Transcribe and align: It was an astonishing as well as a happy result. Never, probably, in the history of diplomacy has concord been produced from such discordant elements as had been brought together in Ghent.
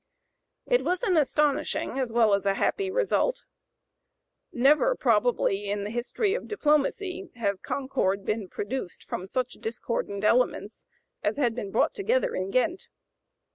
It 0.65 0.83
was 0.83 1.03
an 1.03 1.15
astonishing 1.15 1.99
as 1.99 2.11
well 2.11 2.33
as 2.33 2.47
a 2.47 2.55
happy 2.55 2.89
result. 2.89 3.43
Never, 4.51 4.95
probably, 4.95 5.69
in 5.69 5.83
the 5.83 5.91
history 5.91 6.33
of 6.33 6.47
diplomacy 6.47 7.29
has 7.35 7.59
concord 7.61 8.25
been 8.25 8.49
produced 8.49 9.03
from 9.03 9.27
such 9.27 9.59
discordant 9.61 10.23
elements 10.23 10.85
as 11.21 11.37
had 11.37 11.53
been 11.53 11.69
brought 11.69 11.93
together 11.93 12.33
in 12.35 12.49
Ghent. 12.49 12.87